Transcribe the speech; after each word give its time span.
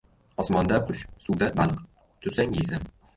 •Osmonda— 0.43 0.79
qush, 0.87 1.03
suvda— 1.25 1.49
baliq, 1.59 1.83
tutsang— 2.25 2.57
yeysan. 2.57 2.89